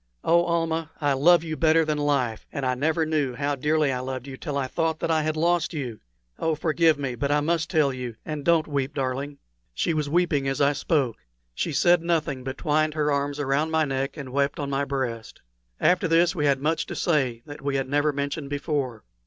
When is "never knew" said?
2.73-3.35